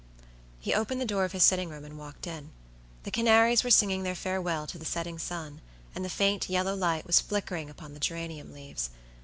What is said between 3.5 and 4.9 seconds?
were singing their farewell to the